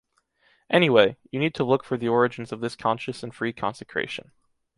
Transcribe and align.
Anyway, 0.67 1.15
you 1.29 1.39
need 1.39 1.53
to 1.53 1.63
look 1.63 1.83
for 1.83 1.95
the 1.95 2.07
origins 2.07 2.51
of 2.51 2.59
this 2.59 2.75
conscious 2.75 3.21
and 3.21 3.35
free 3.35 3.53
consecration. 3.53 4.31